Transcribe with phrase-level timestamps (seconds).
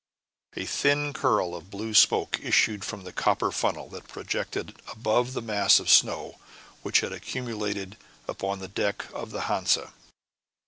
[0.55, 5.43] A thin curl of blue smoke issued from the copper funnel that projected above the
[5.43, 6.39] mass of snow
[6.81, 9.93] which had accumulated upon the deck of the Hansa.